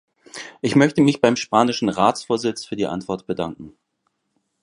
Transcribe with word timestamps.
Ich 0.63 0.75
möchte 0.75 1.01
mich 1.03 1.21
beim 1.21 1.35
spanischen 1.35 1.87
Ratsvorsitz 1.87 2.65
für 2.65 2.75
die 2.75 2.87
Antwort 2.87 3.27
bedanken. 3.27 3.77